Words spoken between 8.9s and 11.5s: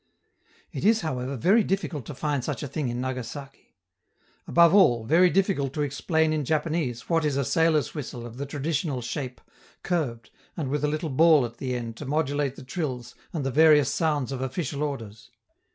shape, curved, and with a little ball